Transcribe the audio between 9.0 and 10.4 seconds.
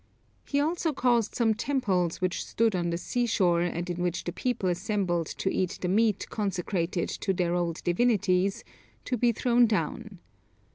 to be thrown down.